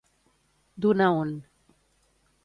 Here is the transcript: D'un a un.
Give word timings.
D'un 0.85 1.03
a 1.07 1.09
un. 1.19 1.33